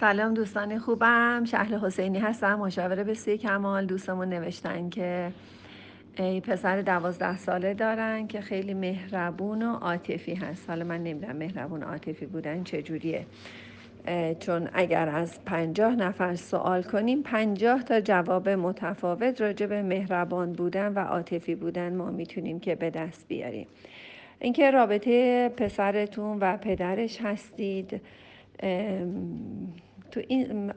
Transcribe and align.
سلام 0.00 0.34
دوستان 0.34 0.78
خوبم. 0.78 1.44
شهل 1.44 1.78
حسینی 1.78 2.18
هستم 2.18 2.54
مشاوره 2.54 3.04
به 3.04 3.14
کمال. 3.14 3.86
دوستمون 3.86 4.28
نوشتن 4.28 4.88
که 4.88 5.32
ای 6.18 6.40
پسر 6.40 6.80
دوازده 6.80 7.38
ساله 7.38 7.74
دارن 7.74 8.26
که 8.26 8.40
خیلی 8.40 8.74
مهربون 8.74 9.62
و 9.62 9.74
عاطفی 9.74 10.34
هست. 10.34 10.70
حالا 10.70 10.84
من 10.84 11.02
نمی‌دونم 11.02 11.36
مهربون 11.36 11.82
عاطفی 11.82 12.26
بودن 12.26 12.64
چجوریه. 12.64 13.26
چون 14.40 14.68
اگر 14.72 15.08
از 15.08 15.44
پنجاه 15.44 15.96
نفر 15.96 16.34
سوال 16.34 16.82
کنیم 16.82 17.22
پنجاه 17.22 17.82
تا 17.82 18.00
جواب 18.00 18.48
متفاوت 18.48 19.40
راجع 19.40 19.66
به 19.66 19.82
مهربان 19.82 20.52
بودن 20.52 20.92
و 20.92 20.98
عاطفی 20.98 21.54
بودن 21.54 21.96
ما 21.96 22.10
می‌تونیم 22.10 22.60
که 22.60 22.74
به 22.74 22.90
دست 22.90 23.28
بیاریم. 23.28 23.66
اینکه 24.38 24.70
رابطه 24.70 25.48
پسرتون 25.48 26.38
و 26.40 26.56
پدرش 26.56 27.20
هستید 27.20 28.00
تو 30.10 30.20
این 30.28 30.72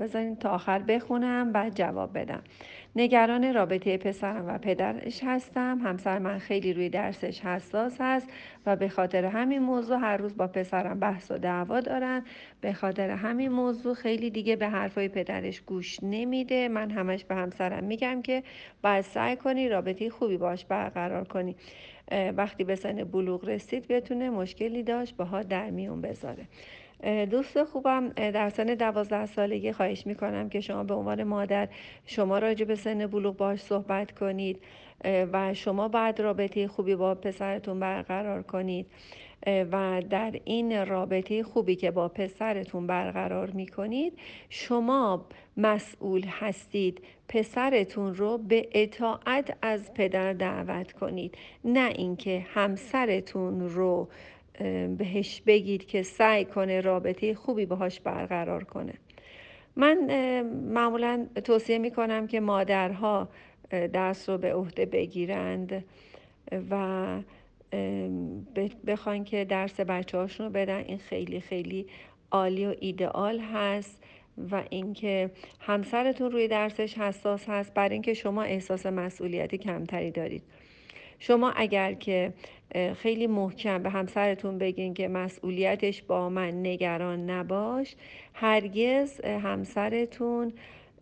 بذارین 0.00 0.36
تا 0.36 0.50
آخر 0.50 0.78
بخونم 0.78 1.52
بعد 1.52 1.74
جواب 1.74 2.18
بدم. 2.18 2.42
نگران 2.96 3.54
رابطه 3.54 3.96
پسرم 3.96 4.48
و 4.48 4.58
پدرش 4.58 5.20
هستم. 5.24 5.78
همسر 5.78 6.18
من 6.18 6.38
خیلی 6.38 6.72
روی 6.72 6.88
درسش 6.88 7.40
حساس 7.40 7.96
هست 8.00 8.28
و 8.66 8.76
به 8.76 8.88
خاطر 8.88 9.24
همین 9.24 9.58
موضوع 9.58 9.98
هر 9.98 10.16
روز 10.16 10.36
با 10.36 10.46
پسرم 10.46 10.98
بحث 11.00 11.30
و 11.30 11.38
دعوا 11.38 11.80
دارن. 11.80 12.24
به 12.60 12.72
خاطر 12.72 13.10
همین 13.10 13.52
موضوع 13.52 13.94
خیلی 13.94 14.30
دیگه 14.30 14.56
به 14.56 14.68
حرفای 14.68 15.08
پدرش 15.08 15.60
گوش 15.60 15.98
نمیده. 16.02 16.68
من 16.68 16.90
همش 16.90 17.24
به 17.24 17.34
همسرم 17.34 17.84
میگم 17.84 18.22
که 18.22 18.42
باید 18.82 19.04
سعی 19.04 19.36
کنی 19.36 19.68
رابطه 19.68 20.10
خوبی 20.10 20.36
باش 20.36 20.64
برقرار 20.64 21.24
کنی. 21.24 21.56
وقتی 22.36 22.64
به 22.64 22.74
سن 22.74 23.04
بلوغ 23.04 23.44
رسید 23.44 23.88
بتونه 23.88 24.30
مشکلی 24.30 24.82
داشت 24.82 25.16
باها 25.16 25.42
در 25.42 25.70
میون 25.70 26.00
بذاره. 26.00 26.44
دوست 27.30 27.64
خوبم 27.64 28.08
در 28.08 28.48
سن 28.48 28.66
دوازده 28.66 29.26
سالگی 29.26 29.72
خواهش 29.72 30.06
می‌کنم 30.06 30.48
که 30.48 30.60
شما 30.60 30.84
به 30.84 30.94
عنوان 30.94 31.24
مادر 31.24 31.68
شما 32.06 32.38
راجع 32.38 32.64
به 32.64 32.74
سن 32.74 33.06
بلوغ 33.06 33.36
باش 33.36 33.60
صحبت 33.60 34.12
کنید 34.12 34.62
و 35.04 35.54
شما 35.54 35.88
بعد 35.88 36.20
رابطه 36.20 36.68
خوبی 36.68 36.94
با 36.94 37.14
پسرتون 37.14 37.80
برقرار 37.80 38.42
کنید 38.42 38.86
و 39.46 40.02
در 40.10 40.40
این 40.44 40.86
رابطه 40.86 41.42
خوبی 41.42 41.76
که 41.76 41.90
با 41.90 42.08
پسرتون 42.08 42.86
برقرار 42.86 43.50
می 43.50 43.66
کنید 43.66 44.18
شما 44.48 45.26
مسئول 45.56 46.24
هستید 46.26 47.04
پسرتون 47.28 48.14
رو 48.14 48.38
به 48.38 48.68
اطاعت 48.72 49.56
از 49.62 49.94
پدر 49.94 50.32
دعوت 50.32 50.92
کنید 50.92 51.38
نه 51.64 51.92
اینکه 51.96 52.46
همسرتون 52.54 53.68
رو 53.68 54.08
بهش 54.98 55.42
بگید 55.46 55.86
که 55.86 56.02
سعی 56.02 56.44
کنه 56.44 56.80
رابطه 56.80 57.34
خوبی 57.34 57.66
باهاش 57.66 58.00
برقرار 58.00 58.64
کنه. 58.64 58.94
من 59.76 59.98
معمولا 60.72 61.26
توصیه 61.44 61.78
می 61.78 61.90
کنم 61.90 62.26
که 62.26 62.40
مادرها 62.40 63.28
درس 63.70 64.28
رو 64.28 64.38
به 64.38 64.54
عهده 64.54 64.86
بگیرند 64.86 65.84
و 66.70 67.06
بخوان 68.86 69.24
که 69.24 69.44
درس 69.44 69.80
بچه 69.80 70.18
هاشون 70.18 70.46
رو 70.46 70.52
بدن. 70.52 70.84
این 70.86 70.98
خیلی 70.98 71.40
خیلی 71.40 71.86
عالی 72.30 72.66
و 72.66 72.74
ایدئال 72.80 73.40
هست 73.40 74.02
و 74.50 74.62
اینکه 74.70 75.30
همسرتون 75.60 76.30
روی 76.30 76.48
درسش 76.48 76.98
حساس 76.98 77.48
هست. 77.48 77.74
برای 77.74 77.92
اینکه 77.92 78.14
شما 78.14 78.42
احساس 78.42 78.86
مسئولیتی 78.86 79.58
کمتری 79.58 80.10
دارید. 80.10 80.42
شما 81.18 81.50
اگر 81.50 81.92
که 81.92 82.32
خیلی 82.96 83.26
محکم 83.26 83.82
به 83.82 83.90
همسرتون 83.90 84.58
بگین 84.58 84.94
که 84.94 85.08
مسئولیتش 85.08 86.02
با 86.02 86.28
من 86.28 86.60
نگران 86.60 87.30
نباش 87.30 87.96
هرگز 88.34 89.20
همسرتون 89.20 90.52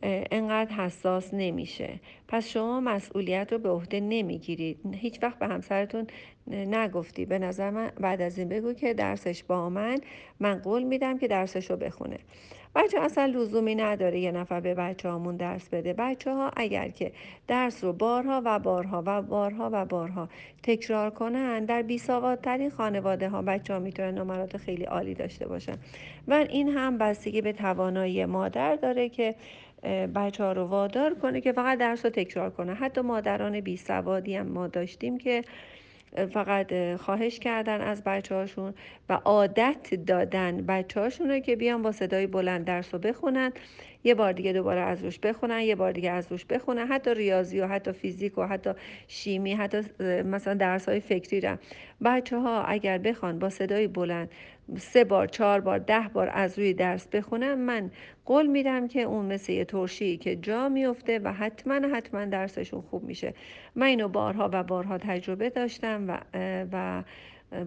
انقدر 0.03 0.75
حساس 0.75 1.35
نمیشه. 1.35 2.01
پس 2.29 2.49
شما 2.49 2.81
مسئولیت 2.81 3.53
رو 3.53 3.59
به 3.59 3.69
عهده 3.69 4.01
نمی‌گیرید. 4.01 4.79
هیچ 4.95 5.23
وقت 5.23 5.39
به 5.39 5.47
همسرتون 5.47 6.07
نگفتی. 6.51 7.25
به 7.25 7.39
نظر 7.39 7.71
من 7.71 7.91
بعد 8.01 8.23
از 8.23 8.39
این 8.39 8.49
بگو 8.49 8.73
که 8.73 8.95
درسش 8.95 9.45
با 9.45 9.71
من 9.71 9.99
من 10.41 10.59
قول 10.59 10.83
میدم 10.83 11.19
که 11.19 11.29
درسش 11.29 11.71
رو 11.71 11.77
بخونه. 11.77 12.19
بچه 12.75 13.01
اصلا 13.01 13.27
لزومی 13.27 13.75
نداره 13.75 14.21
یه 14.21 14.33
نفر 14.33 14.61
به 14.61 14.75
بچه 14.75 15.09
هامون 15.09 15.37
درس 15.37 15.69
بده. 15.69 15.93
بچه 15.93 16.35
ها 16.35 16.51
اگر 16.57 16.89
که 16.89 17.13
درس 17.49 17.85
رو 17.85 17.93
بارها 17.93 18.43
و 18.45 18.59
بارها 18.59 19.03
و 19.07 19.23
بارها 19.23 19.71
و 19.73 19.85
بارها 19.85 20.29
تکرار 20.63 21.11
کنن 21.11 21.65
در 21.65 21.83
بی 21.83 21.99
ترین 22.43 22.71
خانواده 22.71 23.29
ها 23.29 23.43
بچه 23.43 23.73
ها 23.73 23.79
می‌تونن 23.79 24.19
نمرات 24.19 24.57
خیلی 24.57 24.85
عالی 24.85 25.15
داشته 25.15 25.49
باشن. 25.49 25.75
و 26.29 26.35
این 26.35 26.69
هم 26.69 26.99
بستگی 26.99 27.41
به 27.41 27.53
توانایی 27.53 28.25
مادر 28.25 28.77
داره 28.77 29.09
که 29.09 29.35
بچه 30.15 30.45
ها 30.45 30.53
رو 30.53 30.65
وادار 30.65 31.15
کنه 31.15 31.41
که 31.41 31.53
فقط 31.53 31.79
درس 31.79 32.05
رو 32.05 32.11
تکرار 32.11 32.51
کنه. 32.51 32.75
حتی 32.75 33.01
مادران 33.01 33.61
بی 33.61 33.77
سوادی 33.77 34.37
هم 34.37 34.47
ما 34.47 34.67
داشتیم 34.67 35.19
که 35.19 35.45
فقط 36.33 36.97
خواهش 36.97 37.39
کردن 37.39 37.81
از 37.81 38.05
بچه 38.05 38.35
هاشون 38.35 38.75
و 39.09 39.13
عادت 39.25 39.95
دادن 39.95 40.67
بچه 40.67 41.01
هاشون 41.01 41.31
رو 41.31 41.39
که 41.39 41.57
بیان 41.57 41.83
با 41.83 41.93
صدای 41.93 42.27
بلند 42.27 42.65
درس 42.65 42.95
رو 42.95 43.01
بخونن. 43.01 43.53
یه 44.05 44.15
بار 44.15 44.33
دیگه 44.33 44.53
دوباره 44.53 44.81
از 44.81 45.05
روش 45.05 45.19
بخونن 45.19 45.61
یه 45.61 45.75
بار 45.75 45.93
دیگه 45.93 46.11
از 46.11 46.33
روش 46.33 46.45
بخونن. 46.45 46.87
حتی 46.87 47.15
ریاضی 47.15 47.61
و 47.61 47.67
حتی 47.67 47.93
فیزیک 47.93 48.39
و 48.39 48.43
حتی 48.43 48.71
شیمی 49.09 49.55
حتی 49.55 50.03
مثلا 50.23 50.55
درس 50.55 50.89
های 50.89 51.01
فکری 51.01 51.41
را 51.41 51.59
بچه 52.05 52.39
ها 52.39 52.63
اگر 52.63 52.99
بخوان 52.99 53.39
با 53.39 53.51
صدای 53.51 53.87
بلند 53.87 54.31
سه 54.79 55.05
بار 55.05 55.27
چهار 55.27 55.61
بار 55.61 55.79
ده 55.79 56.11
بار 56.13 56.31
از 56.33 56.59
روی 56.59 56.75
درس 56.75 57.09
بخونن 57.09 57.55
من 57.55 57.91
قول 58.25 58.47
میدم 58.47 58.89
که 58.89 59.03
اون 59.03 59.27
مثل 59.27 59.53
یه 59.53 59.65
ترشی 59.65 60.17
که 60.17 60.37
جا 60.37 60.69
میفته 60.69 61.19
و 61.19 61.33
حتما 61.33 61.75
حتما 61.75 62.25
درسشون 62.25 62.81
خوب 62.81 63.05
میشه. 63.05 63.35
من 63.75 63.87
اینو 63.87 64.09
بارها 64.09 64.51
و 64.53 64.63
بارها 64.63 64.99
تجربه 64.99 65.51
داشتم 65.51 66.05
و, 66.09 66.19
و 66.73 67.03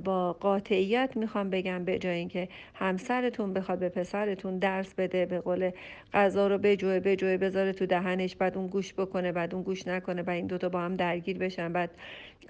با 0.04 0.34
قاطعیت 0.34 1.18
می‌خوام 1.18 1.50
بگم 1.50 1.86
به 1.86 2.00
جای 2.00 2.16
اینکه 2.16 2.48
همسرتون 2.74 3.54
بخواد 3.54 3.80
به 3.80 3.90
پسرتون 3.90 4.58
درس 4.58 4.94
بده 4.94 5.26
به 5.26 5.40
قول 5.40 5.72
غذا 6.14 6.48
رو 6.48 6.58
بجوه 6.58 7.00
بجوه 7.00 7.38
بذاره 7.38 7.74
تو 7.74 7.86
دهنش 7.86 8.36
بعد 8.36 8.58
اون 8.58 8.68
گوش 8.68 8.94
بکنه 8.94 9.32
بعد 9.32 9.54
اون 9.56 9.64
گوش 9.64 9.88
نکنه 9.88 10.24
بعد 10.24 10.36
این 10.36 10.48
دوتا 10.48 10.70
با 10.70 10.80
هم 10.80 10.96
درگیر 10.96 11.38
بشن. 11.38 11.74
بعد 11.74 11.90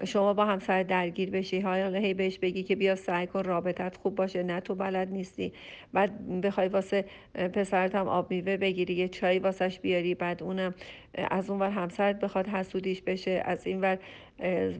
شما 0.04 0.34
با 0.34 0.44
همسر 0.44 0.82
درگیر 0.82 1.30
بشی 1.30 1.60
حالا 1.60 1.98
هی 1.98 2.14
بهش 2.14 2.38
بگی 2.38 2.62
که 2.62 2.76
بیا 2.76 2.94
سعی 2.94 3.26
کن 3.26 3.42
رابطت 3.42 3.96
خوب 3.96 4.14
باشه 4.14 4.42
نه 4.42 4.60
تو 4.60 4.74
بلد 4.74 5.08
نیستی. 5.08 5.52
بعد 5.92 6.40
بخوای 6.40 6.68
واسه 6.68 7.04
پسرت 7.34 7.94
هم 7.94 8.08
آب 8.08 8.30
میوه 8.30 8.56
بگیری 8.56 8.94
یه 8.94 9.08
چای 9.08 9.38
واسش 9.38 9.78
بیاری 9.80 10.14
بعد 10.14 10.42
اونم 10.42 10.74
از 11.14 11.50
اون 11.50 11.58
ور 11.58 11.70
همسرت 11.70 12.20
بخواد 12.20 12.46
حسودیش 12.46 13.02
بشه 13.02 13.42
از 13.44 13.66
این 13.66 13.80
ور 13.80 13.98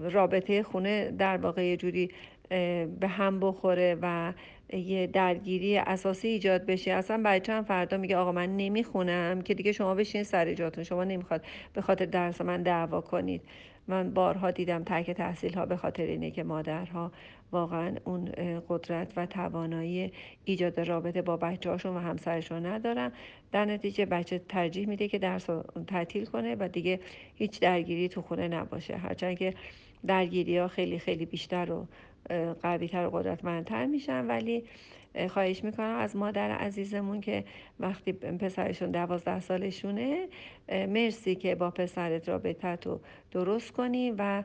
رابطه 0.01 0.63
خونه 0.63 1.11
در 1.11 1.37
واقع 1.37 1.65
یه 1.65 1.77
جوری 1.77 2.11
به 3.01 3.09
هم 3.09 3.41
بخوره 3.41 3.97
و 4.03 4.33
یه 4.73 5.07
درگیری 5.07 5.79
اساسی 5.79 6.29
ایجاد 6.29 6.67
بشه. 6.67 6.93
اصلا 6.93 7.23
بچه 7.25 7.53
هم 7.53 7.65
فردا 7.65 7.97
میگه 7.97 8.17
آقا 8.17 8.33
من 8.33 8.57
نمی‌خونم 8.57 9.43
که 9.43 9.55
دیگه 9.55 9.73
شما 9.73 9.95
بشین 9.95 10.23
سر 10.23 10.55
جاتون. 10.55 10.85
شما 10.85 11.05
نمی‌خواد 11.05 11.45
به 11.73 11.81
خاطر 11.81 12.05
درس 12.05 12.41
من 12.41 12.63
دعوا 12.63 13.01
کنید. 13.01 13.43
من 13.89 14.11
بارها 14.15 14.51
دیدم 14.51 14.85
ترک 14.85 15.11
تحصیل 15.11 15.55
ها 15.55 15.67
به 15.67 15.77
خاطر 15.77 16.03
اینه 16.03 16.31
که 16.31 16.43
مادرها 16.43 17.13
واقعا 17.53 17.97
اون 18.05 18.33
قدرت 18.69 19.13
و 19.17 19.27
توانایی 19.27 20.13
ایجاد 20.45 20.81
رابطه 20.81 21.23
با 21.23 21.37
بچه 21.37 21.71
هاشون 21.71 21.97
و 21.97 21.99
همسرشون 21.99 22.67
ندارن. 22.67 23.13
در 23.53 23.65
نتیجه 23.65 24.07
بچه 24.07 24.39
ترجیح 24.39 24.89
میده 24.89 25.09
که 25.09 25.19
درس 25.19 25.47
تعطیل 25.87 26.25
کنه 26.25 26.57
و 26.61 26.69
دیگه 26.69 27.01
هیچ 27.35 27.61
درگیری 27.61 28.09
تو 28.09 28.23
خونه 28.23 28.49
نباشه. 28.49 28.97
هرچند 28.97 29.39
که 29.39 29.55
درگیری 30.07 30.59
ها 30.59 30.69
خیلی 30.69 30.99
خیلی 30.99 31.27
بیشتر 31.27 31.73
و 31.73 31.87
قویتر 32.63 33.07
و 33.07 33.11
قدرتمندتر 33.11 33.87
میشن. 33.87 34.27
ولی 34.27 34.65
خواهش 35.29 35.65
می‌کنم 35.65 35.97
از 35.97 36.17
مادر 36.17 36.51
عزیزمون 36.51 37.21
که 37.21 37.45
وقتی 37.81 38.13
پسرشون 38.13 38.91
دوازده 38.91 39.41
سالشونه 39.41 40.29
مرسی 40.69 41.35
که 41.35 41.55
با 41.55 41.71
پسرت 41.71 42.29
رابطت 42.29 42.87
رو 42.87 43.01
درست 43.31 43.73
کنی 43.73 44.11
و 44.19 44.45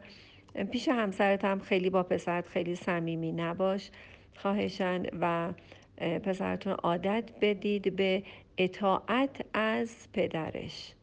پیش 0.72 0.88
همسرت 0.88 1.46
هم 1.46 1.60
خیلی 1.60 1.90
با 1.90 2.04
پسرت 2.04 2.48
خیلی 2.48 2.76
صمیمی 2.76 3.32
نباش. 3.32 3.92
خواهشن 4.36 5.04
و 5.22 5.54
پسرتون 5.98 6.74
عادت 6.74 7.32
بدید 7.42 7.96
به 7.96 8.24
اطاعت 8.58 9.46
از 9.54 10.08
پدرش. 10.14 10.94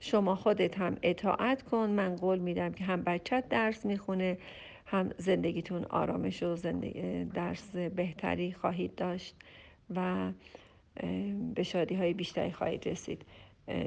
شما 0.00 0.34
خودت 0.34 0.78
هم 0.78 0.96
اطاعت 1.02 1.62
کن. 1.62 1.90
من 1.90 2.16
قول 2.16 2.38
میدم 2.38 2.72
که 2.72 2.84
هم 2.84 3.02
بچت 3.02 3.48
درس 3.48 3.86
می‌خونه 3.86 4.38
هم 4.86 5.10
زندگیتون 5.18 5.84
آرامش 5.84 6.42
و 6.42 6.56
زندگی 6.56 7.24
درس 7.24 7.76
بهتری 7.76 8.52
خواهید 8.52 8.94
داشت 8.94 9.36
و 9.94 10.32
به 11.54 11.62
شادی 11.62 11.94
های 11.94 12.14
بیشتری 12.14 12.52
خواهید 12.52 12.88
رسید. 12.88 13.22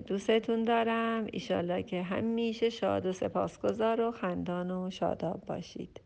دوستتون 0.08 0.64
دارم. 0.64 1.28
ایشالله 1.34 1.84
که 1.84 2.04
همیشه 2.04 2.70
شاد 2.70 3.06
و 3.06 3.14
سپاسگزار 3.14 4.02
و 4.02 4.12
خندان 4.12 4.72
و 4.72 4.90
شاداب 4.90 5.46
باشید. 5.46 6.02